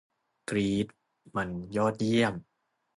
[0.49, 0.87] กรี๊ด
[1.35, 2.33] มันยอดเยี่ยม